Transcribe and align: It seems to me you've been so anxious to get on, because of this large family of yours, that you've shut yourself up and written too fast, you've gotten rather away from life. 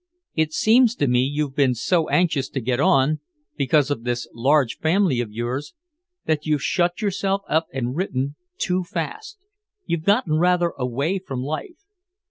It 0.33 0.51
seems 0.51 0.95
to 0.95 1.07
me 1.07 1.19
you've 1.19 1.53
been 1.55 1.75
so 1.75 2.09
anxious 2.09 2.49
to 2.49 2.59
get 2.59 2.79
on, 2.79 3.19
because 3.55 3.91
of 3.91 4.03
this 4.03 4.27
large 4.33 4.79
family 4.79 5.21
of 5.21 5.31
yours, 5.31 5.75
that 6.25 6.43
you've 6.43 6.63
shut 6.63 7.03
yourself 7.03 7.43
up 7.47 7.67
and 7.71 7.95
written 7.95 8.35
too 8.57 8.83
fast, 8.83 9.37
you've 9.85 10.01
gotten 10.05 10.39
rather 10.39 10.73
away 10.75 11.19
from 11.19 11.43
life. 11.43 11.85